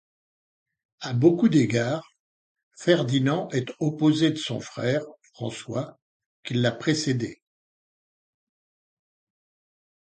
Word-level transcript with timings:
À 1.01 1.13
beaucoup 1.13 1.47
d’égards, 1.47 2.15
Ferdinand 2.75 3.49
est 3.49 3.69
l’opposé 3.69 4.31
de 4.31 4.35
son 4.37 4.59
frère, 4.59 5.03
François, 5.35 5.99
qui 6.43 6.55
l’a 6.55 6.71
précédé. 6.71 7.43